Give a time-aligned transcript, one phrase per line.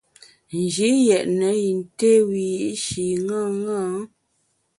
[0.59, 3.81] Nji yètne yin té wiyi’shi ṅaṅâ.